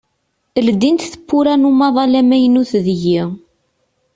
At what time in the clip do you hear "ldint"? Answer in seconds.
0.65-1.01